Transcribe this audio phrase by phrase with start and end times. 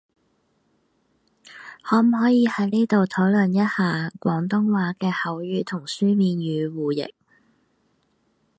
[1.83, 7.13] 可唔可以喺呢度討論一下，廣東話嘅口語同書面語互譯？